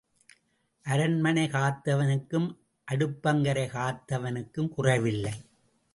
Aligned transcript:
அரண்மனை 0.85 1.43
காத்தவனுக்கும் 1.47 2.47
அடுப்பங்கரை 2.87 3.67
காத்தவனுக்கும் 3.77 4.69
குறைவு 4.69 5.09
இல்லை. 5.11 5.33